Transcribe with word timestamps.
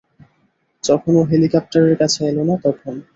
যখন 0.83 1.11
ও 1.15 1.23
হেলিকপ্টারের 1.23 1.95
কাছে 1.97 2.19
এলো 2.29 2.43
না, 2.49 2.55
তখন। 2.65 2.93